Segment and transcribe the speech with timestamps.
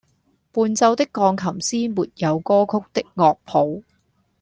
[0.51, 1.51] 伴奏的鋼琴
[1.91, 3.83] 師沒有歌曲的樂譜